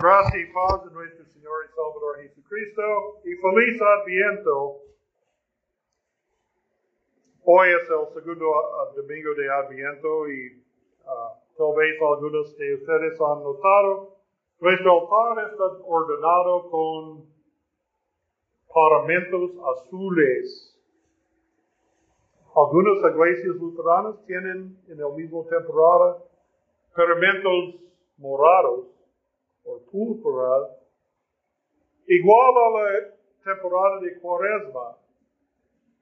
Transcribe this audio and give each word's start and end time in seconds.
Gracia 0.00 0.40
y 0.40 0.52
paz 0.52 0.84
de 0.84 0.90
nuestro 0.92 1.24
Señor 1.26 1.64
y 1.64 1.74
Salvador 1.74 2.22
Jesucristo 2.22 2.82
y 3.24 3.34
feliz 3.36 3.82
Adviento. 3.82 4.80
Hoy 7.44 7.68
es 7.68 7.90
el 7.90 8.14
segundo 8.14 8.48
uh, 8.48 8.94
domingo 8.96 9.34
de 9.34 9.50
Adviento 9.50 10.28
y 10.28 10.62
uh, 11.04 11.56
tal 11.56 11.76
vez 11.76 12.00
algunos 12.00 12.56
de 12.56 12.74
ustedes 12.74 13.20
han 13.20 13.42
notado, 13.42 14.16
nuestro 14.60 15.00
altar 15.00 15.50
está 15.50 15.64
ordenado 15.84 16.70
con 16.70 17.26
paramentos 18.72 19.50
azules. 19.76 20.78
Algunas 22.54 22.98
iglesias 23.12 23.56
luteranas 23.56 24.24
tienen 24.26 24.78
en 24.88 24.98
el 25.00 25.12
mismo 25.16 25.44
temporada 25.46 26.18
paramentos 26.94 27.80
morados 28.18 28.91
o 29.64 29.80
púrpura, 29.90 30.76
igual 32.06 32.54
a 32.56 32.70
la 32.70 33.14
temporada 33.44 34.00
de 34.00 34.18
cuaresma, 34.20 34.98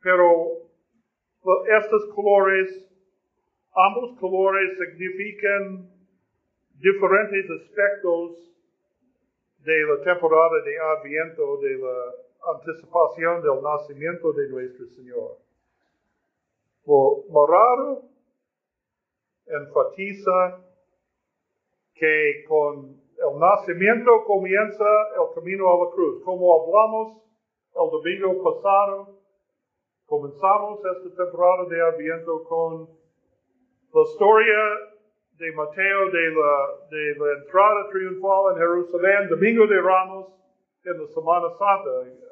pero 0.02 0.70
estos 1.78 2.06
colores, 2.14 2.86
ambos 3.74 4.18
colores 4.18 4.78
significan 4.78 5.90
diferentes 6.74 7.50
aspectos 7.50 8.50
de 9.58 9.84
la 9.84 10.04
temporada 10.04 10.62
de 10.64 10.78
Adviento, 10.78 11.58
de 11.58 11.76
la 11.76 12.54
anticipación 12.54 13.42
del 13.42 13.62
nacimiento 13.62 14.32
de 14.32 14.48
nuestro 14.48 14.86
Señor. 14.86 15.38
Lo 16.86 17.24
morado 17.28 18.04
enfatiza 19.46 20.64
que 21.94 22.44
con 22.48 22.99
el 23.20 23.38
nacimiento 23.38 24.24
comienza 24.24 24.84
el 25.16 25.34
camino 25.34 25.68
a 25.70 25.84
la 25.84 25.90
cruz. 25.90 26.22
Como 26.24 26.48
hablamos 26.56 27.22
el 27.76 27.90
domingo 27.90 28.42
pasado, 28.42 29.18
comenzamos 30.06 30.80
esta 30.84 31.24
temporada 31.24 31.64
de 31.68 31.82
Adviento 31.82 32.42
con 32.44 32.88
la 33.92 34.02
historia 34.02 34.58
de 35.36 35.52
Mateo 35.52 36.10
de 36.10 36.30
la, 36.30 36.56
de 36.90 37.14
la 37.18 37.32
entrada 37.40 37.88
triunfal 37.90 38.52
en 38.52 38.58
Jerusalén, 38.58 39.28
Domingo 39.28 39.66
de 39.66 39.80
Ramos, 39.80 40.26
en 40.84 41.00
la 41.00 41.06
Semana 41.08 41.48
Santa. 41.58 41.90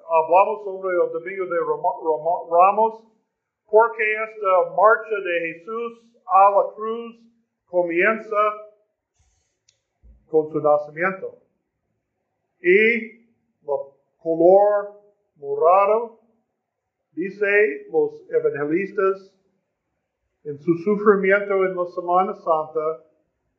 Hablamos 0.09 0.65
sobre 0.65 0.97
el 0.97 1.13
Domingo 1.13 1.47
de 1.47 1.59
Ramos 2.49 3.05
porque 3.67 4.03
esta 4.25 4.75
marcha 4.75 5.17
de 5.23 5.53
Jesús 5.53 6.09
a 6.27 6.51
la 6.51 6.75
cruz 6.75 7.17
comienza 7.67 8.68
con 10.31 10.51
su 10.51 10.61
nacimiento. 10.61 11.39
Y 12.61 13.19
el 13.63 13.79
color 14.23 15.01
morado, 15.37 16.21
dice 17.13 17.87
los 17.91 18.25
evangelistas, 18.31 19.35
en 20.45 20.59
su 20.59 20.75
sufrimiento 20.79 21.55
en 21.65 21.77
la 21.77 21.85
Semana 21.87 22.35
Santa, 22.35 23.05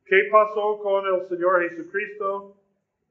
¿qué 0.05 0.29
pasó 0.31 0.79
con 0.79 1.05
el 1.05 1.27
Señor 1.27 1.61
Jesucristo? 1.69 2.55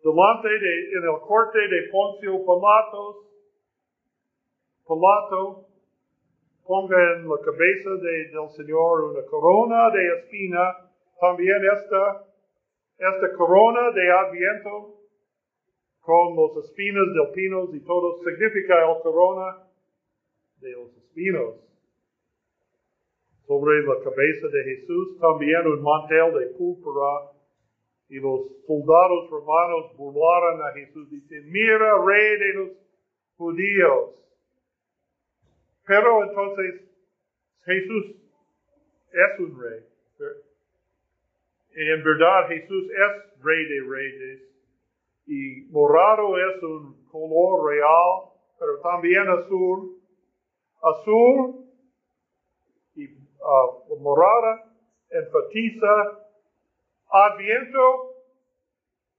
Delante 0.03 0.49
de, 0.49 0.93
en 0.97 1.05
el 1.05 1.21
corte 1.21 1.59
de 1.59 1.89
Poncio 1.91 2.39
Pilatos, 2.45 3.17
Pilato 4.87 5.67
ponga 6.67 6.97
en 7.15 7.29
la 7.29 7.37
cabeza 7.45 7.91
de, 7.91 8.29
del 8.29 8.51
Señor 8.51 9.05
una 9.05 9.25
corona 9.27 9.91
de 9.91 10.19
espina, 10.19 10.91
también 11.21 11.59
esta 11.77 12.28
esta 12.99 13.33
corona 13.37 13.93
de 13.93 14.11
Adviento 14.11 14.99
con 16.01 16.35
los 16.35 16.65
espinos 16.65 17.07
del 17.15 17.33
pino 17.33 17.69
y 17.73 17.81
todo 17.81 18.19
significa 18.25 18.75
el 18.83 19.01
corona 19.03 19.63
de 20.61 20.73
los 20.73 20.97
espinos. 20.97 21.55
Sobre 23.47 23.83
la 23.83 23.95
cabeza 24.03 24.49
de 24.49 24.65
Jesús 24.65 25.19
también 25.21 25.67
un 25.67 25.83
mantel 25.83 26.35
de 26.39 26.47
púrpura 26.59 27.33
y 28.09 28.17
los 28.17 28.41
soldados 28.67 29.31
romanos 29.31 29.97
burlaron 29.97 30.63
a 30.63 30.73
Jesús 30.73 31.09
diciendo, 31.11 31.49
mira, 31.51 32.05
rey 32.05 32.39
de 32.39 32.53
los 32.55 32.71
judíos. 33.37 34.15
Pero 35.87 36.25
entonces 36.25 36.83
Jesús 37.65 38.17
es 39.13 39.41
un 39.41 39.61
rey. 39.63 39.88
En 41.81 42.03
verdad 42.03 42.49
Jesús 42.49 42.91
es 42.91 43.41
rey 43.41 43.65
de 43.67 43.89
reyes 43.89 44.43
y 45.27 45.71
morado 45.71 46.37
es 46.37 46.61
un 46.61 47.07
color 47.07 47.71
real, 47.71 48.33
pero 48.59 48.81
también 48.81 49.29
azul. 49.29 50.03
Azul 50.83 51.67
y 52.97 53.05
uh, 53.07 53.97
morada 54.01 54.65
enfatiza 55.09 56.25
Adviento 57.11 58.17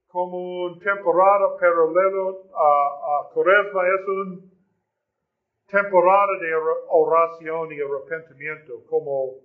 como 0.09 0.65
una 0.65 0.79
temporada 0.79 1.57
paralelo 1.57 2.43
a, 2.53 3.29
a 3.29 3.33
Cuaresma 3.33 3.87
es 3.87 4.07
una 4.07 4.41
temporada 5.65 6.39
de 6.41 6.55
oración 6.89 7.71
y 7.71 7.79
arrepentimiento, 7.79 8.85
como 8.89 9.35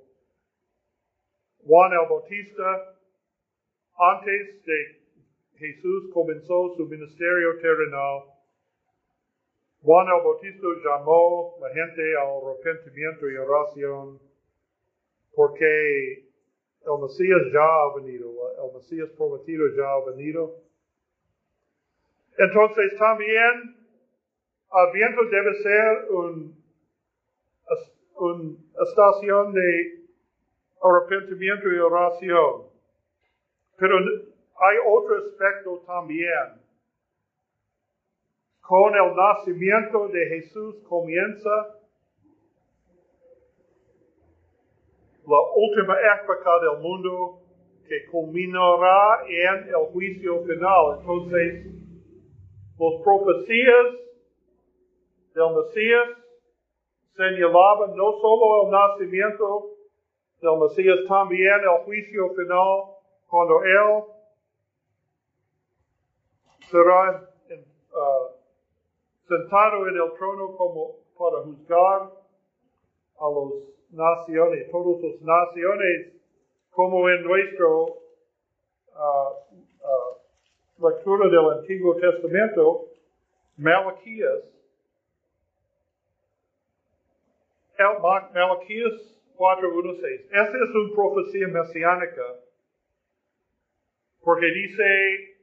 Juan 1.65 1.93
el 1.93 2.09
Bautista 2.09 2.95
antes 3.97 4.65
de 4.65 5.01
Jesús 5.57 6.11
comenzó 6.13 6.75
su 6.77 6.87
ministerio 6.87 7.59
terrenal, 7.61 8.23
Juan 9.83 10.07
el 10.07 10.25
Bautista 10.25 10.67
llamó 10.83 11.57
a 11.59 11.69
la 11.69 11.75
gente 11.75 12.17
al 12.17 12.43
arrepentimiento 12.43 13.31
y 13.31 13.37
oración 13.37 14.19
porque 15.35 16.25
el 16.87 17.03
Mesías 17.03 17.41
ya 17.53 17.65
ha 17.65 17.95
venido, 17.97 18.31
el 18.65 18.75
Mesías 18.75 19.11
prometido 19.17 19.67
ya 19.77 19.93
ha 19.93 20.05
venido. 20.11 20.57
Entonces 22.39 22.99
también 22.99 23.85
Adviento 24.77 25.25
debe 25.27 25.55
ser 25.63 26.09
una 28.17 28.57
estación 28.83 29.53
de 29.53 30.03
arrepentimiento 30.83 31.73
y 31.73 31.79
oración. 31.79 32.74
Pero 33.77 33.97
hay 33.97 34.77
otro 34.87 35.17
aspecto 35.17 35.83
también. 35.87 36.63
Con 38.61 38.95
el 38.95 39.15
nacimiento 39.15 40.09
de 40.09 40.27
Jesús 40.27 40.77
comienza 40.89 41.51
la 45.27 45.39
última 45.55 45.97
época 46.21 46.51
del 46.61 46.81
mundo 46.81 47.41
que 47.87 48.07
culminará 48.11 49.25
en 49.29 49.69
el 49.69 49.87
juicio 49.93 50.43
final. 50.45 50.99
Entonces, 51.01 51.67
las 52.79 53.03
profecías 53.03 53.87
del 55.35 55.57
Mesías 55.57 56.09
señalaban 57.17 57.97
no 57.97 58.13
solo 58.21 58.65
el 58.65 58.71
nacimiento 58.71 59.77
del 60.41 60.59
Mesías, 60.61 60.99
también 61.09 61.61
el 61.61 61.85
juicio 61.85 62.31
final 62.31 62.94
cuando 63.29 63.63
Él 63.63 64.05
será 66.71 67.31
sentado 69.29 69.89
en 69.89 69.97
el 69.97 70.13
trono 70.19 70.57
como 70.57 70.97
para 71.17 71.43
juzgar 71.43 72.11
a 73.19 73.29
las 73.31 73.75
naciones, 73.91 74.71
todas 74.71 75.03
las 75.03 75.21
naciones, 75.23 76.13
como 76.71 77.09
en 77.09 77.23
nuestro 77.23 77.85
uh, 77.85 79.31
uh, 79.81 80.89
lectura 80.89 81.29
del 81.29 81.59
Antiguo 81.59 81.95
Testamento, 81.97 82.87
Malaquías, 83.57 84.41
Malaquías 87.79 88.93
4.1.6. 89.37 90.25
Esta 90.25 90.43
es 90.43 90.75
una 90.75 90.95
profecía 90.95 91.49
mesiánica 91.49 92.23
porque 94.25 94.47
dice, 94.47 95.37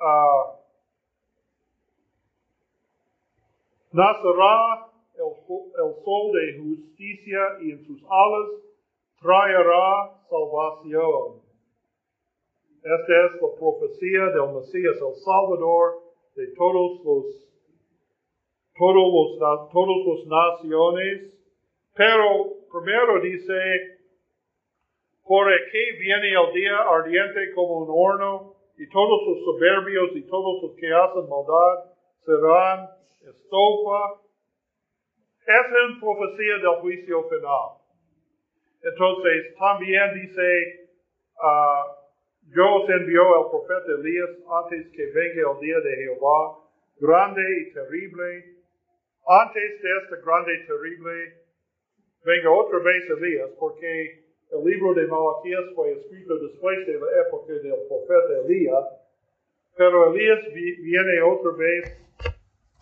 uh, 0.00 0.56
nacerá 3.92 4.88
el, 5.14 5.30
el, 5.84 5.94
sol 6.04 6.32
de 6.32 6.58
justicia 6.58 7.40
y 7.60 7.72
en 7.72 7.84
sus 7.84 8.02
alas 8.02 8.48
traerá 9.20 10.20
salvación. 10.28 11.42
Esta 12.82 13.26
es 13.26 13.32
la 13.40 13.48
profecía 13.58 14.26
del 14.26 14.54
Mesías, 14.56 14.96
el 14.96 15.14
Salvador 15.22 16.02
de 16.34 16.46
todos 16.56 17.04
los, 17.04 17.48
todos 18.76 19.38
los, 19.38 19.70
todos 19.72 20.06
los 20.06 20.26
naciones. 20.26 21.32
Pero 21.94 22.56
primero 22.70 23.20
dice, 23.20 23.93
por 25.24 25.50
aquí 25.52 25.92
viene 25.98 26.30
el 26.30 26.52
día 26.52 26.76
ardiente 26.76 27.52
como 27.54 27.78
un 27.78 27.88
horno 27.90 28.54
y 28.76 28.86
todos 28.88 29.20
los 29.26 29.44
soberbios 29.44 30.10
y 30.16 30.22
todos 30.26 30.62
los 30.62 30.76
que 30.76 30.92
hacen 30.92 31.28
maldad 31.28 31.94
serán 32.24 32.88
estopa. 33.22 34.20
Es 35.46 35.66
una 35.70 36.00
profecía 36.00 36.56
del 36.58 36.80
juicio 36.80 37.22
final. 37.28 37.84
Entonces, 38.82 39.54
también 39.58 40.14
dice, 40.14 40.88
uh, 41.36 42.04
yo 42.54 42.74
os 42.74 42.90
envió 42.90 43.22
el 43.44 43.50
profeta 43.50 43.92
Elías 43.98 44.30
antes 44.62 44.92
que 44.92 45.06
venga 45.06 45.52
el 45.52 45.60
día 45.60 45.80
de 45.80 45.96
Jehová, 45.96 46.58
grande 47.00 47.42
y 47.62 47.72
terrible. 47.72 48.44
Antes 49.26 49.82
de 49.82 49.88
este 50.02 50.16
grande 50.22 50.54
y 50.54 50.66
terrible, 50.66 51.34
venga 52.24 52.50
otra 52.50 52.78
vez 52.80 53.08
Elías, 53.08 53.50
porque 53.58 54.23
el 54.50 54.64
libro 54.64 54.94
de 54.94 55.06
Malaquías 55.06 55.64
fue 55.74 55.92
escrito 55.92 56.38
después 56.38 56.86
de 56.86 56.98
la 56.98 57.06
época 57.26 57.52
del 57.52 57.74
profeta 57.88 58.38
Elías, 58.44 58.84
pero 59.76 60.14
Elías 60.14 60.40
viene 60.52 61.22
otra 61.22 61.52
vez. 61.52 62.00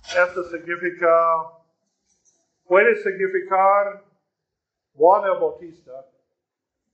Esto 0.04 0.44
significa, 0.44 1.08
puede 2.66 2.94
significar 2.96 4.04
Juan 4.94 5.24
el 5.24 5.40
Bautista, 5.40 6.06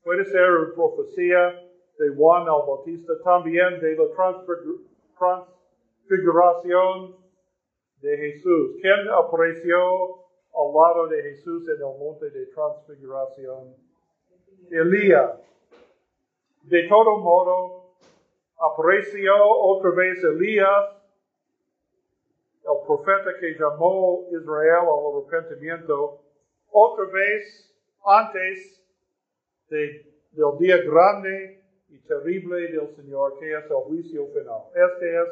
puede 0.04 0.24
ser 0.24 0.50
una 0.50 0.74
profecía 0.74 1.62
de 1.98 2.14
Juan 2.14 2.42
el 2.42 2.48
Bautista, 2.48 3.12
también 3.24 3.80
de 3.80 3.96
la 3.96 4.04
transfiguración 6.06 7.16
de 8.00 8.16
Jesús. 8.16 8.76
¿Quién 8.80 9.08
apareció 9.10 10.28
al 10.54 10.72
lado 10.72 11.08
de 11.08 11.22
Jesús 11.22 11.68
en 11.68 11.76
el 11.76 11.98
monte 11.98 12.30
de 12.30 12.46
transfiguración? 12.46 13.87
Elías. 14.70 15.40
De 16.62 16.86
todo 16.88 17.18
modo, 17.18 17.94
apareció 18.58 19.32
otra 19.42 19.90
vez 19.90 20.22
Elías, 20.22 20.98
el 22.64 22.86
profeta 22.86 23.30
que 23.40 23.54
llamó 23.58 24.26
Israel 24.30 24.84
al 24.84 25.32
arrepentimiento, 25.32 26.20
otra 26.70 27.06
vez 27.06 27.74
antes 28.04 28.84
de, 29.70 30.06
del 30.32 30.58
día 30.58 30.76
grande 30.78 31.62
y 31.88 31.98
terrible 32.00 32.60
del 32.72 32.94
Señor, 32.96 33.38
que 33.38 33.50
es 33.50 33.64
el 33.64 33.76
juicio 33.86 34.26
final. 34.26 34.62
Este 34.74 35.22
es 35.22 35.28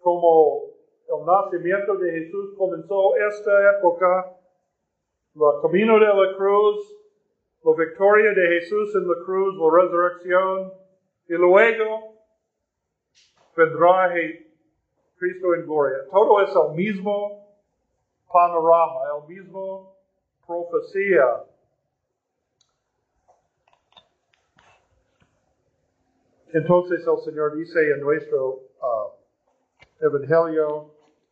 como 0.00 0.72
el 1.08 1.24
nacimiento 1.24 1.96
de 1.96 2.10
Jesús 2.10 2.54
comenzó 2.58 3.16
esta 3.16 3.78
época, 3.78 4.36
el 5.34 5.62
camino 5.62 5.98
de 5.98 6.06
la 6.06 6.36
cruz, 6.36 7.01
la 7.64 7.72
victoria 7.76 8.32
de 8.34 8.60
Jesús 8.60 8.94
en 8.94 9.06
la 9.06 9.14
cruz, 9.24 9.54
la 9.56 9.82
resurrección, 9.82 10.72
y 11.28 11.34
luego 11.34 12.16
vendrá 13.56 14.12
Cristo 15.16 15.54
en 15.54 15.64
gloria. 15.64 15.98
Todo 16.10 16.40
es 16.42 16.50
el 16.54 16.74
mismo 16.74 17.56
panorama, 18.32 19.00
el 19.16 19.28
mismo 19.28 19.96
profecía. 20.46 21.44
Entonces 26.52 27.06
el 27.06 27.18
Señor 27.18 27.56
dice 27.56 27.92
en 27.92 28.00
nuestro 28.00 28.48
uh, 28.80 29.12
Evangelio 30.00 30.90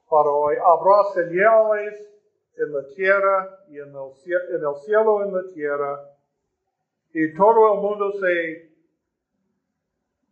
para 0.09 0.31
hoy, 0.31 0.57
habrá 0.57 1.05
señales 1.13 2.09
en 2.57 2.73
la 2.73 2.87
tierra 2.95 3.59
y 3.69 3.79
en 3.79 3.89
el, 3.89 4.55
en 4.55 4.65
el 4.65 4.77
cielo 4.85 5.25
en 5.25 5.35
la 5.35 5.53
tierra 5.53 6.11
y 7.13 7.35
todo 7.35 7.75
el 7.75 7.81
mundo 7.81 8.13
se 8.13 8.71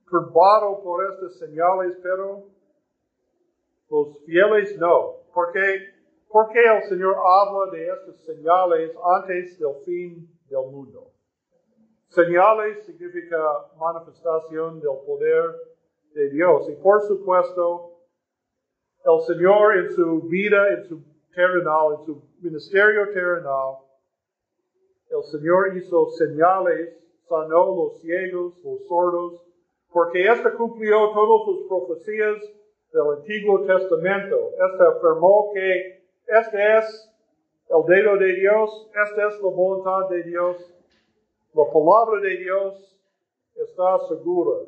turbado 0.09 0.83
por 0.83 1.05
estas 1.13 1.39
señales, 1.39 1.99
pero 2.03 2.45
los 3.91 4.25
fieles 4.25 4.79
no. 4.79 5.17
¿Por 5.33 5.53
qué? 5.53 5.81
Porque 6.29 6.59
el 6.59 6.83
Señor 6.85 7.15
habla 7.17 7.71
de 7.73 7.89
estas 7.89 8.25
señales 8.25 8.93
antes 9.17 9.59
del 9.59 9.75
fin 9.85 10.29
del 10.49 10.71
mundo. 10.71 11.11
Señales 12.09 12.85
significa 12.85 13.39
manifestación 13.79 14.81
del 14.81 14.99
poder 15.07 15.55
de 16.15 16.31
Dios. 16.31 16.69
Y 16.71 16.77
por 16.77 17.03
supuesto, 17.03 17.99
el 19.05 19.21
Señor 19.27 19.77
en 19.77 19.91
su 19.91 20.23
vida, 20.23 20.69
en 20.73 20.85
su 20.85 21.03
terrenal, 21.35 21.99
en 21.99 22.07
su 22.07 22.23
ministerio 22.41 23.11
terrenal, 23.13 23.88
el 25.11 25.23
Señor 25.25 25.77
hizo 25.77 26.11
señales, 26.11 26.97
sanó 27.29 27.75
los 27.75 28.01
ciegos, 28.01 28.55
los 28.63 28.87
sordos, 28.87 29.43
porque 29.91 30.27
éste 30.27 30.53
cumplió 30.55 31.11
todas 31.13 31.45
sus 31.47 31.69
profecías 31.69 32.37
del 32.93 33.19
Antiguo 33.19 33.65
Testamento. 33.65 34.51
Este 34.53 34.85
afirmó 34.85 35.51
que 35.55 36.05
este 36.27 36.79
es 36.79 37.11
el 37.69 37.85
dedo 37.87 38.17
de 38.17 38.35
Dios, 38.35 38.91
esta 38.91 39.29
es 39.29 39.43
la 39.43 39.51
voluntad 39.51 40.09
de 40.11 40.23
Dios, 40.25 40.75
la 41.55 41.65
palabra 41.73 42.21
de 42.21 42.37
Dios 42.37 42.97
está 43.55 43.99
segura. 44.09 44.67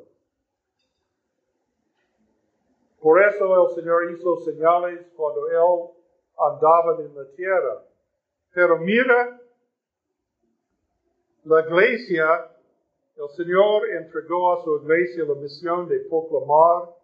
Por 3.01 3.23
eso 3.23 3.69
el 3.69 3.75
Señor 3.75 4.11
hizo 4.13 4.37
señales 4.41 5.07
cuando 5.17 5.49
Él 5.49 5.91
andaba 6.39 7.01
en 7.01 7.15
la 7.15 7.25
tierra. 7.35 7.83
Pero 8.53 8.79
mira 8.79 9.40
la 11.45 11.61
iglesia, 11.67 12.51
el 13.17 13.29
Señor 13.37 13.89
entregó 13.91 14.53
a 14.53 14.65
su 14.65 14.83
iglesia 14.83 15.25
la 15.25 15.35
misión 15.35 15.89
de 15.89 16.01
proclamar 16.01 16.95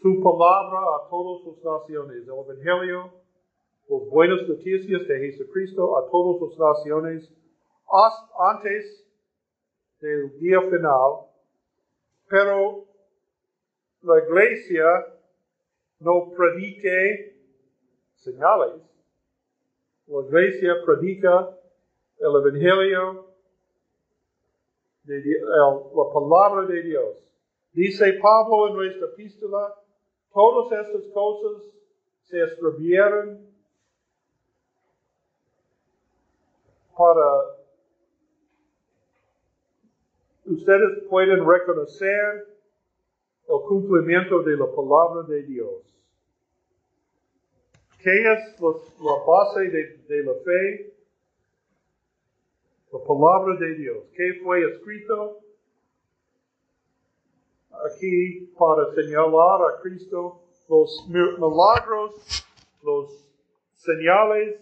su 0.00 0.22
palabra 0.22 0.78
a 0.78 1.08
todas 1.08 1.46
las 1.46 1.64
naciones, 1.64 2.22
el 2.22 2.28
Evangelio, 2.28 3.12
las 3.88 4.10
buenas 4.10 4.48
noticias 4.48 5.08
de 5.08 5.18
Jesucristo 5.18 5.98
a 5.98 6.08
todas 6.10 6.56
las 6.56 6.58
naciones, 6.58 7.32
antes 8.38 9.06
del 10.00 10.38
día 10.38 10.60
final, 10.60 11.26
pero 12.28 12.84
la 14.02 14.24
iglesia 14.24 14.84
no 16.00 16.30
predique 16.36 17.40
señales, 18.16 18.82
la 20.06 20.20
iglesia 20.26 20.74
predica 20.84 21.58
el 22.24 22.36
Evangelio, 22.36 23.26
de, 25.04 25.22
la 25.40 26.12
palabra 26.12 26.66
de 26.66 26.82
Dios. 26.82 27.30
Dice 27.72 28.14
Pablo 28.14 28.68
en 28.68 28.74
nuestra 28.76 29.06
epístola, 29.08 29.74
todas 30.32 30.86
estas 30.86 31.06
cosas 31.12 31.62
se 32.22 32.42
escribieron 32.42 33.46
para 36.96 37.56
ustedes 40.46 41.04
pueden 41.10 41.46
reconocer 41.46 42.46
el 43.48 43.60
cumplimiento 43.68 44.42
de 44.42 44.56
la 44.56 44.66
palabra 44.66 45.22
de 45.28 45.42
Dios. 45.42 45.82
¿Qué 47.98 48.10
es 48.10 48.60
la, 48.60 49.24
base 49.26 49.60
de 49.70 50.22
la 50.22 50.34
fe? 50.44 50.93
La 52.94 53.00
palabra 53.00 53.56
de 53.58 53.74
Dios, 53.74 54.04
que 54.14 54.40
fue 54.44 54.62
escrito 54.70 55.40
aquí 57.84 58.52
para 58.56 58.86
señalar 58.94 59.62
a 59.62 59.80
Cristo 59.82 60.42
los 60.68 61.04
milagros, 61.08 62.46
los 62.82 63.10
señales, 63.74 64.60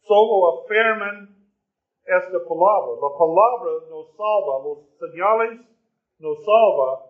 solo 0.00 0.62
afirman 0.62 1.36
esta 2.06 2.38
palabra. 2.48 2.96
La 3.04 3.18
palabra 3.18 3.86
nos 3.90 4.16
salva, 4.16 4.64
los 4.64 4.78
señales 4.98 5.60
nos 6.20 6.38
salva, 6.42 7.04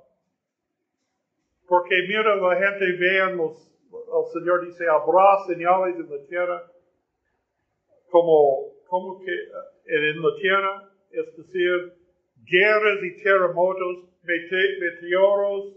porque 1.68 1.94
mira 2.08 2.34
la 2.34 2.56
gente 2.56 2.84
vean 2.98 3.36
los, 3.36 3.70
el 3.92 4.32
Señor 4.32 4.66
dice, 4.66 4.84
habrá 4.88 5.38
señales 5.46 5.94
en 6.00 6.10
la 6.10 6.26
tierra 6.26 6.66
como, 8.10 8.73
como 8.86 9.18
que 9.20 9.32
en 9.86 10.22
la 10.22 10.34
tierra, 10.40 10.90
es 11.10 11.36
decir, 11.36 11.94
guerras 12.44 13.02
y 13.02 13.22
terremotos, 13.22 14.04
meteoros. 14.22 15.74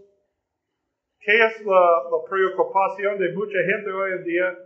¿Qué 1.20 1.34
es 1.34 1.66
la, 1.66 2.02
preocupación 2.30 3.20
de 3.20 3.34
mucha 3.34 3.58
gente 3.64 3.92
hoy 3.92 4.12
en 4.12 4.24
día? 4.24 4.58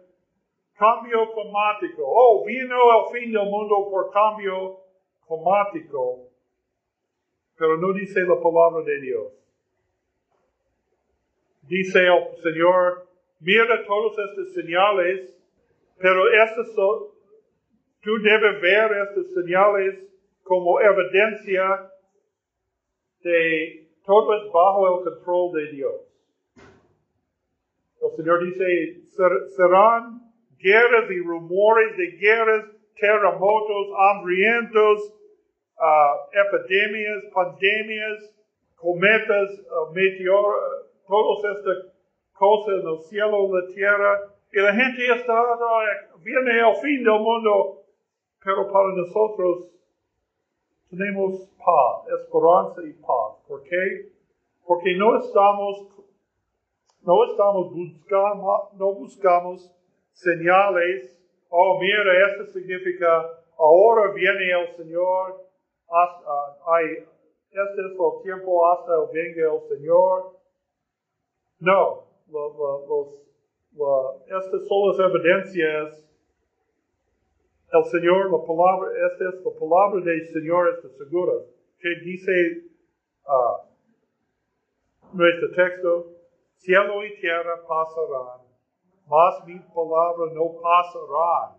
Cambio 0.76 1.32
climático. 1.34 2.04
Oh, 2.06 2.44
vino 2.46 2.76
el 2.76 3.20
fin 3.20 3.32
del 3.32 3.46
mundo 3.46 3.88
por 3.90 4.12
cambio 4.12 4.80
climático. 5.28 6.28
Pero 7.58 7.78
no 7.78 7.94
dice 7.94 8.22
la 8.22 8.36
palabra 8.42 8.84
de 8.84 9.02
Dios. 9.02 9.34
Dice 11.64 12.00
el 12.00 12.42
Señor, 12.42 13.08
mira 13.40 13.86
todas 13.86 14.18
estas 14.30 14.54
señales, 14.54 15.38
pero 15.98 16.30
estas 16.30 16.74
son, 16.74 17.11
Tú 18.02 18.18
debes 18.18 18.62
ver 18.62 18.92
estas 19.08 19.34
señales 19.34 20.00
como 20.44 20.82
evidencia 20.82 21.92
de 23.24 23.88
todo 24.04 24.34
es 24.36 24.52
bajo 24.52 24.98
el 24.98 25.04
control 25.04 25.54
de 25.54 25.72
Dios. 25.72 25.94
El 28.02 28.12
Señor 28.18 28.44
dice, 28.44 29.04
serán 29.56 30.22
guerras 30.58 31.12
y 31.12 31.20
rumores 31.20 31.96
de 31.98 32.08
guerras, 32.18 32.66
terremotos, 33.00 33.88
hambrientos, 33.98 35.14
uh, 35.78 36.56
epidemias, 36.56 37.24
pandemias, 37.34 38.36
cometas, 38.76 39.60
uh, 39.70 39.94
meteoros, 39.94 40.90
todas 41.08 41.58
estas 41.58 41.94
cosas 42.34 42.82
en 42.82 42.90
el 42.90 43.00
cielo, 43.04 43.46
en 43.46 43.54
la 43.54 43.74
tierra. 43.74 44.20
Y 44.54 44.60
la 44.60 44.74
gente 44.74 45.06
está, 45.16 45.44
viene 46.24 46.60
el 46.60 46.76
fin 46.82 47.04
del 47.04 47.20
mundo, 47.20 47.81
pero 48.44 48.72
para 48.72 48.96
nosotros 48.96 49.70
tenemos 50.90 51.48
paz, 51.58 52.22
esperanza 52.22 52.82
y 52.84 52.94
paz. 52.94 53.46
¿Por 53.48 53.64
qué? 53.64 54.12
Porque 54.66 54.96
no 54.96 55.18
estamos, 55.18 55.88
no 57.02 57.24
estamos 57.26 57.74
buscando, 57.74 58.70
no 58.78 58.94
buscamos 58.96 59.72
señales. 60.12 61.18
Oh, 61.50 61.80
mira, 61.80 62.32
esto 62.32 62.54
significa, 62.54 63.30
ahora 63.58 64.12
viene 64.14 64.52
el 64.52 64.76
Señor, 64.76 65.46
hasta, 65.88 66.82
este 67.52 67.82
es 67.82 67.92
el 67.92 68.24
tiempo 68.24 68.72
hasta 68.72 68.92
venga 69.14 69.54
el 69.54 69.62
Señor. 69.68 70.38
No, 71.60 72.04
los, 72.28 73.22
estas 74.26 74.68
son 74.68 74.88
las 74.88 75.00
evidencias 75.00 76.11
el 77.72 77.86
Señor, 77.86 78.32
la 78.32 78.46
palabra, 78.46 78.92
esta 79.12 79.30
es 79.30 79.46
la 79.46 79.52
palabra 79.58 80.04
del 80.04 80.28
Señor, 80.28 80.76
está 80.76 80.90
segura. 80.98 81.34
Que 81.80 81.90
dice 82.04 82.66
uh, 83.26 83.72
nuestro 85.14 85.52
texto, 85.56 86.12
cielo 86.58 87.06
y 87.06 87.20
tierra 87.20 87.56
pasarán, 87.66 88.46
mas 89.08 89.48
mi 89.48 89.60
palabra 89.74 90.34
no 90.34 90.60
pasará. 90.62 91.56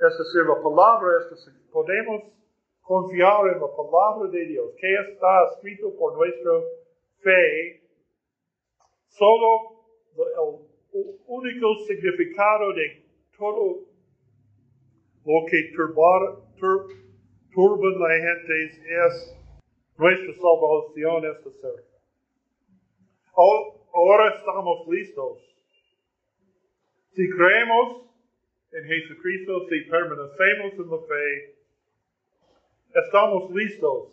Es 0.00 0.16
decir, 0.16 0.46
la 0.46 0.62
palabra, 0.62 1.10
es 1.20 1.50
podemos 1.72 2.22
confiar 2.82 3.48
en 3.48 3.60
la 3.60 3.68
palabra 3.76 4.30
de 4.30 4.46
Dios, 4.46 4.72
que 4.78 4.94
está 4.94 5.44
escrito 5.52 5.94
por 5.98 6.16
nuestra 6.16 6.52
fe. 7.18 7.82
Solo 9.08 9.82
el 10.16 11.10
único 11.26 11.74
significado 11.86 12.72
de 12.72 13.09
todo 13.40 13.88
lo 15.24 15.46
que 15.48 15.72
turba, 15.74 16.44
tur, 16.60 16.88
turban 17.54 17.98
la 17.98 18.08
gente 18.26 18.64
es 18.64 19.40
nuestra 19.96 20.32
salvación 20.34 21.24
está 21.24 21.50
cerca. 21.60 21.96
Ahora 23.34 24.36
estamos 24.36 24.86
listos. 24.88 25.38
Si 27.12 27.28
creemos 27.30 28.06
en 28.72 28.84
Jesucristo, 28.84 29.66
si 29.68 29.80
permanecemos 29.90 30.72
en 30.74 30.90
la 30.90 30.98
fe, 31.08 31.54
estamos 32.94 33.50
listos 33.52 34.12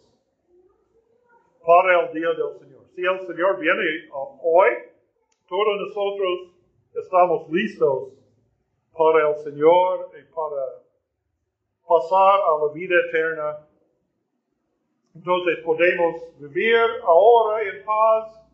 para 1.65 2.07
el 2.07 2.13
día 2.13 2.29
del 2.29 2.59
Señor. 2.59 2.85
Si 2.95 3.01
el 3.01 3.27
Señor 3.27 3.59
viene 3.59 4.09
hoy, 4.11 4.71
todos 5.47 5.79
nosotros 5.81 6.53
estamos 6.95 7.49
listos 7.51 8.16
para 8.97 9.29
el 9.29 9.35
Señor 9.37 10.09
y 10.19 10.23
para 10.33 10.83
pasar 11.87 12.39
a 12.41 12.65
la 12.65 12.73
vida 12.73 12.95
eterna. 13.09 13.67
Entonces 15.15 15.59
podemos 15.63 16.15
vivir 16.39 16.77
ahora 17.03 17.61
en 17.63 17.85
paz 17.85 18.47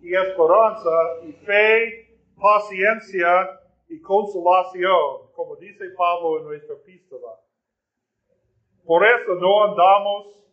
y 0.00 0.14
esperanza 0.14 0.90
y 1.26 1.32
fe, 1.32 2.08
paciencia 2.40 3.60
y 3.88 4.00
consolación, 4.00 5.30
como 5.34 5.56
dice 5.56 5.90
Pablo 5.96 6.38
en 6.38 6.44
nuestra 6.44 6.74
epístola. 6.74 7.40
Por 8.84 9.04
eso 9.06 9.34
no 9.34 9.64
andamos 9.64 10.44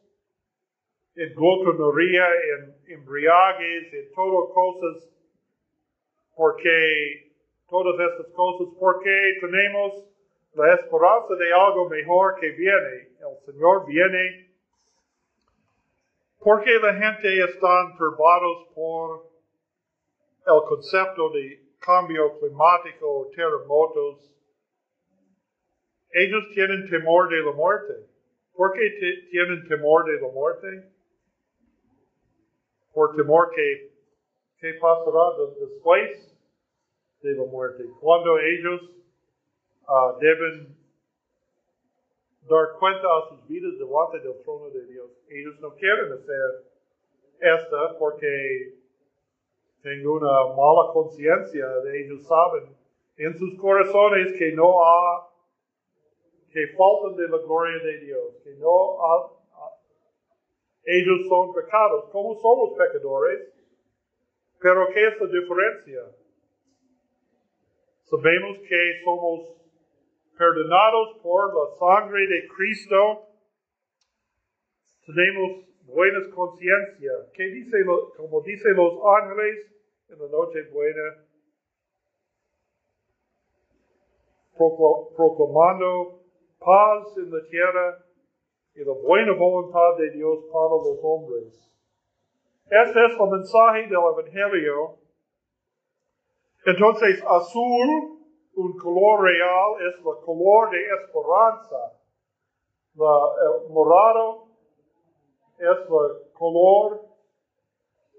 en 1.15 1.35
glotonería, 1.35 2.25
en 2.53 2.93
embriagues, 2.93 3.93
en 3.93 4.11
todo 4.13 4.53
cosas, 4.53 5.09
porque 6.35 7.30
todas 7.71 7.95
estas 8.11 8.27
cosas 8.33 8.67
porque 8.77 9.37
tenemos 9.39 10.05
la 10.53 10.73
esperanza 10.73 11.35
de 11.39 11.53
algo 11.53 11.87
mejor 11.89 12.35
que 12.39 12.51
viene. 12.51 13.15
El 13.17 13.45
Señor 13.45 13.85
viene 13.87 14.51
porque 16.37 16.71
la 16.79 16.93
gente 16.93 17.43
está 17.45 17.95
turbados 17.97 18.67
por 18.75 19.31
el 20.45 20.67
concepto 20.67 21.29
de 21.29 21.63
cambio 21.79 22.37
climático 22.39 23.07
o 23.07 23.29
terremotos. 23.29 24.35
Ellos 26.11 26.43
tienen 26.53 26.89
temor 26.89 27.29
de 27.29 27.41
la 27.41 27.53
muerte. 27.53 27.93
¿Por 28.53 28.73
qué 28.73 28.89
tienen 29.31 29.65
temor 29.69 30.03
de 30.03 30.19
la 30.19 30.27
muerte? 30.27 30.91
Por 32.93 33.15
temor 33.15 33.49
que, 33.55 33.93
¿qué 34.59 34.73
pasará 34.73 35.37
después? 35.57 36.30
De 37.21 37.35
la 37.35 37.45
muerte. 37.45 37.83
Cuando 37.99 38.37
ellos 38.39 38.81
uh, 39.87 40.19
deben 40.19 40.75
dar 42.49 42.77
cuenta 42.79 43.07
a 43.07 43.29
sus 43.29 43.47
vidas 43.47 43.77
delante 43.77 44.19
del 44.19 44.41
trono 44.43 44.69
de 44.69 44.85
Dios, 44.87 45.11
ellos 45.29 45.59
no 45.59 45.75
quieren 45.75 46.11
hacer 46.13 46.65
esta 47.39 47.97
porque 47.97 48.75
tengo 49.81 50.13
una 50.13 50.55
mala 50.55 50.93
conciencia 50.93 51.65
ellos 51.93 52.27
saben 52.27 52.75
en 53.17 53.37
sus 53.37 53.57
corazones 53.59 54.37
que 54.37 54.51
no 54.51 54.83
ha 54.83 55.27
que 56.51 56.67
faltan 56.77 57.15
de 57.15 57.29
la 57.29 57.37
gloria 57.37 57.83
de 57.83 57.99
Dios, 58.05 58.35
que 58.43 58.53
no 58.55 59.39
ellos 60.83 61.27
son 61.29 61.53
pecados, 61.53 62.09
como 62.11 62.35
somos 62.35 62.77
pecadores, 62.77 63.53
pero 64.59 64.87
¿qué 64.93 65.07
es 65.07 65.21
la 65.21 65.27
diferencia? 65.27 66.01
Sabemos 68.11 68.57
que 68.67 69.01
somos 69.05 69.55
perdonados 70.37 71.17
por 71.23 71.47
la 71.55 71.77
sangre 71.79 72.27
de 72.27 72.45
Cristo. 72.45 73.25
Tenemos 75.05 75.65
buenas 75.85 76.27
conciencias. 76.27 77.31
¿Qué 77.33 77.43
dice, 77.43 77.77
como 78.17 78.41
dicen 78.41 78.75
los 78.75 78.99
ángeles 79.15 79.65
en 80.09 80.19
la 80.19 80.27
noche 80.27 80.63
buena? 80.73 81.23
Proclamando 85.15 86.19
paz 86.59 87.15
en 87.15 87.31
la 87.31 87.47
tierra 87.47 88.05
y 88.75 88.83
la 88.83 88.91
buena 88.91 89.31
voluntad 89.35 89.97
de 89.97 90.11
Dios 90.11 90.37
para 90.51 90.67
los 90.67 90.99
hombres. 91.01 91.71
Este 92.65 93.05
es 93.05 93.13
el 93.17 93.29
mensaje 93.29 93.83
del 93.83 93.93
Evangelio 93.93 95.00
entonces, 96.65 97.23
azul, 97.27 98.19
un 98.55 98.77
color 98.77 99.23
real, 99.23 99.87
es 99.87 99.95
el 99.97 100.25
color 100.25 100.69
de 100.69 100.77
esperanza. 101.03 101.99
el 102.95 103.69
morado 103.71 104.47
es 105.57 105.67
el 105.67 106.33
color 106.33 107.01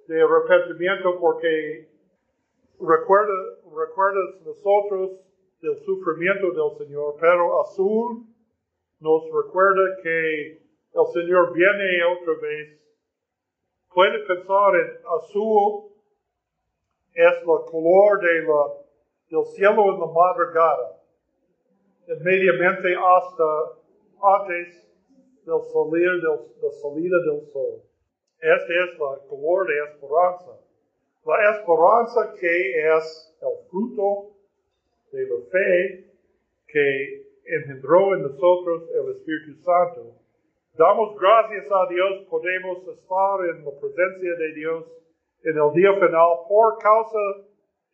de 0.09 0.23
arrepentimiento 0.23 1.19
porque 1.21 1.89
recuerda, 2.81 3.33
recuerdas 3.65 4.41
nosotros 4.45 5.21
del 5.61 5.79
sufrimiento 5.85 6.51
del 6.51 6.87
Señor, 6.87 7.17
pero 7.21 7.63
azul 7.63 8.27
nos 8.99 9.23
recuerda 9.25 9.97
que 10.03 10.63
el 10.95 11.07
Señor 11.13 11.53
viene 11.53 12.05
otra 12.05 12.35
vez. 12.43 12.81
Puede 13.95 14.19
pensar 14.27 14.75
en 14.75 14.91
azul 15.21 15.92
es 17.14 17.40
el 17.40 17.71
color 17.71 18.21
de 18.21 18.42
la, 18.42 18.62
del 19.31 19.45
cielo 19.47 19.95
en 19.95 20.00
la 20.00 20.07
madrugada, 20.07 20.99
inmediatamente 22.09 22.95
hasta 22.97 23.83
antes 24.23 24.88
del 25.45 25.61
salir 25.73 26.11
del, 26.21 26.38
la 26.62 27.19
del 27.19 27.47
sol. 27.52 27.83
Este 28.40 28.73
es 28.73 28.90
el 28.92 29.28
color 29.28 29.66
de 29.66 29.92
esperanza. 29.92 30.59
La 31.25 31.50
esperanza 31.57 32.35
que 32.38 32.97
es 32.97 33.37
el 33.40 33.69
fruto 33.71 34.33
de 35.12 35.26
la 35.26 35.45
fe 35.50 36.12
que 36.66 37.23
engendró 37.45 38.14
en 38.14 38.23
nosotros 38.23 38.88
el 38.95 39.12
Espíritu 39.12 39.62
Santo. 39.62 40.14
Damos 40.75 41.21
gracias 41.21 41.66
a 41.71 41.87
Dios, 41.90 42.26
podemos 42.31 42.78
estar 42.88 43.45
en 43.50 43.64
la 43.64 43.71
presencia 43.78 44.35
de 44.38 44.52
Dios 44.54 44.85
en 45.45 45.59
el 45.59 45.73
día 45.75 45.93
final 45.95 46.47
por 46.49 46.79
causa 46.79 47.19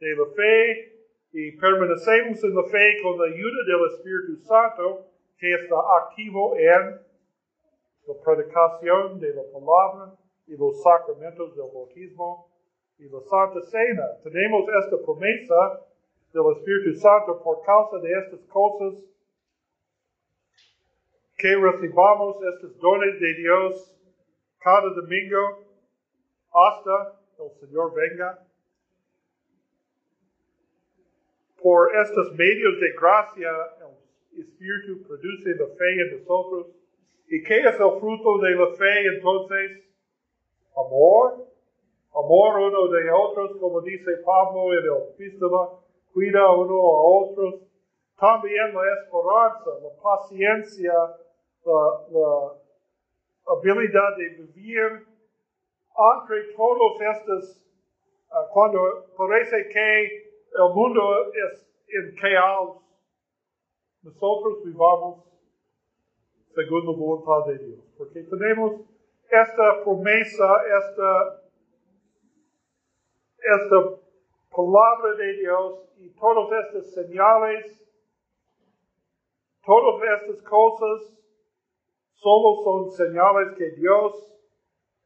de 0.01 0.15
la 0.15 0.27
fe 0.37 0.99
y 1.33 1.53
permanecemos 1.53 2.43
en 2.45 2.55
la 2.55 2.63
fe 2.65 3.03
con 3.03 3.19
la 3.19 3.27
ayuda 3.27 3.65
del 3.67 3.87
Espíritu 3.93 4.37
Santo 4.45 5.07
que 5.39 5.55
está 5.55 5.77
activo 6.03 6.57
en 6.57 7.01
la 8.07 8.15
predicación 8.25 9.21
de 9.21 9.35
la 9.35 9.43
palabra 9.53 10.15
y 10.47 10.57
los 10.57 10.83
sacramentos 10.83 11.55
del 11.55 11.67
bautismo 11.73 12.49
y 12.99 13.09
la 13.09 13.21
Santa 13.21 13.61
Cena. 13.63 14.05
Tenemos 14.23 14.65
esta 14.85 14.97
promesa 15.05 15.81
del 16.33 16.57
Espíritu 16.57 16.99
Santo 16.99 17.43
por 17.43 17.63
causa 17.63 17.99
de 17.99 18.13
estas 18.13 18.41
cosas 18.47 19.05
que 21.37 21.55
recibamos 21.55 22.37
estos 22.43 22.77
dones 22.79 23.21
de 23.21 23.35
Dios 23.35 23.95
cada 24.59 24.91
domingo 24.91 25.63
hasta 26.53 27.18
el 27.45 27.61
Señor 27.61 27.95
venga. 27.95 28.39
Por 31.63 31.95
estos 31.97 32.33
medios 32.35 32.81
de 32.81 32.93
gracia, 32.93 33.51
el 34.33 34.41
Espíritu 34.41 35.07
produce 35.07 35.51
la 35.51 35.67
fe 35.77 36.03
en 36.03 36.19
nosotros. 36.19 36.67
¿Y 37.29 37.43
qué 37.43 37.59
es 37.59 37.75
el 37.75 38.01
fruto 38.01 38.39
de 38.39 38.51
la 38.51 38.75
fe 38.77 39.07
entonces? 39.15 39.85
Amor. 40.73 41.47
Amor 42.15 42.59
uno 42.59 42.89
de 42.89 43.11
otros, 43.11 43.57
como 43.61 43.81
dice 43.83 44.11
Pablo 44.25 44.73
en 44.73 44.85
el 44.85 45.13
epístola, 45.13 45.71
cuida 46.13 46.51
uno 46.53 46.75
a 46.75 47.23
otros. 47.23 47.55
También 48.19 48.75
la 48.75 48.83
esperanza, 49.01 49.71
la 49.83 50.03
paciencia, 50.03 50.93
la, 51.65 52.55
habilidad 53.47 54.17
de 54.17 54.29
vivir 54.29 55.07
entre 55.99 56.53
todos 56.55 57.01
estos, 57.01 57.63
uh, 58.31 58.53
cuando 58.53 58.79
parece 59.17 59.69
que 59.69 60.29
el 60.53 60.75
mundo 60.75 61.33
es 61.33 61.67
en 61.89 62.15
caos, 62.17 62.79
nosotros 64.03 64.63
vivamos 64.65 65.25
según 66.55 66.87
la 66.87 66.93
voluntad 66.93 67.53
de 67.53 67.59
Dios, 67.59 67.85
porque 67.97 68.23
tenemos 68.23 68.81
esta 69.31 69.83
promesa, 69.83 70.47
esta, 70.79 71.43
esta 73.39 73.77
palabra 74.51 75.15
de 75.17 75.33
Dios 75.35 75.89
y 75.99 76.11
todas 76.11 76.65
estas 76.65 76.95
señales, 76.95 77.85
todas 79.65 80.21
estas 80.21 80.43
cosas 80.43 81.19
solo 82.15 82.63
son 82.65 82.91
señales 82.91 83.57
que 83.57 83.71
Dios 83.73 84.33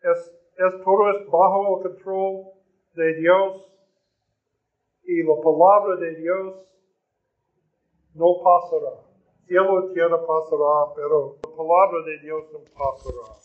es, 0.03 0.42
es 0.57 0.85
todo 0.85 1.11
es 1.11 1.27
bajo 1.27 1.79
el 1.79 1.83
control 1.83 2.45
de 2.95 3.15
Dios 3.15 3.67
y 5.05 5.23
la 5.23 5.35
palabra 5.43 5.97
de 5.97 6.17
Dios 6.17 6.55
no 8.15 8.27
pasará. 8.43 9.01
Cielo 9.47 9.91
y 9.91 9.95
tierra 9.95 10.19
pasará, 10.27 10.95
pero 10.95 11.37
la 11.43 11.57
palabra 11.57 12.05
de 12.07 12.19
Dios 12.21 12.45
no 12.53 12.61
pasará. 12.73 13.41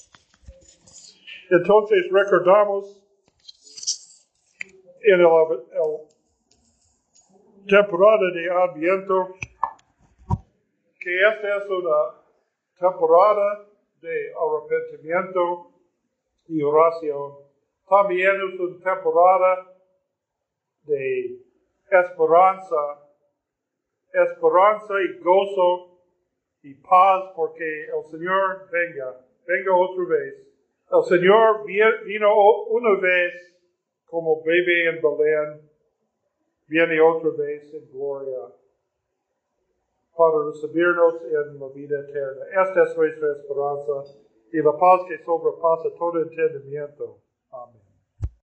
Entonces 1.50 2.12
recordamos 2.12 3.02
en 5.02 5.22
el 5.22 5.28
temporada 7.68 8.32
de 8.34 8.50
Adviento 8.50 9.36
que 11.00 11.22
esta 11.30 11.58
es 11.58 11.70
una 11.70 12.16
temporada 12.80 13.66
de 14.02 14.34
arrepentimiento 14.34 15.77
y 16.48 16.62
oración. 16.62 17.34
También 17.88 18.36
es 18.36 18.60
una 18.60 18.96
temporada 18.96 19.74
de 20.84 21.40
esperanza, 21.90 22.76
esperanza 24.14 24.94
y 25.02 25.20
gozo 25.24 26.00
y 26.64 26.74
paz 26.76 27.32
porque 27.36 27.86
el 27.86 28.12
Señor 28.12 28.70
venga, 28.72 29.22
venga 29.46 29.76
otra 29.76 30.06
vez. 30.06 30.48
El 30.92 31.04
Señor 31.04 31.66
vino 31.66 32.66
una 32.68 33.00
vez 33.00 33.34
como 34.06 34.42
bebé 34.44 34.90
en 34.90 35.02
Belén, 35.02 35.70
viene 36.68 37.02
otra 37.02 37.30
vez 37.32 37.74
en 37.74 37.90
gloria 37.92 38.54
para 40.16 40.46
recibirnos 40.48 41.22
en 41.24 41.60
la 41.60 41.68
vida 41.68 42.00
eterna. 42.00 42.46
Esta 42.50 42.84
es 42.84 42.98
nuestra 42.98 43.34
esperanza 43.34 44.27
y 44.54 44.58
la 44.62 44.72
paz 44.78 45.02
que 45.08 45.24
sobrepasa 45.24 45.90
todo 45.98 46.22
entendimiento. 46.22 47.20
Amén. 47.52 47.87